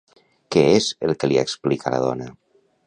[0.55, 2.33] Què és el que li explica la dona?